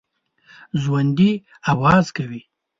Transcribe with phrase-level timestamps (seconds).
[0.81, 1.31] ژوندي
[1.71, 2.41] آواز کوي